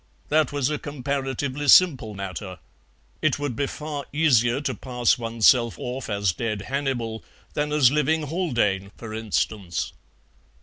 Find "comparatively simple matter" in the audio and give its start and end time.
0.79-2.57